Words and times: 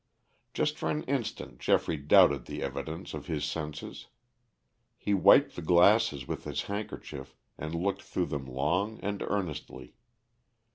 Just 0.55 0.79
for 0.79 0.89
an 0.89 1.03
instant 1.03 1.59
Geoffrey 1.59 1.95
doubted 1.95 2.45
the 2.47 2.63
evidence 2.63 3.13
of 3.13 3.27
his 3.27 3.45
senses. 3.45 4.07
He 4.97 5.13
wiped 5.13 5.55
the 5.55 5.61
glasses 5.61 6.27
with 6.27 6.43
his 6.45 6.63
handkerchief 6.63 7.35
and 7.55 7.75
looked 7.75 8.01
through 8.01 8.25
them 8.25 8.47
long 8.47 8.99
and 9.03 9.21
earnestly. 9.21 9.93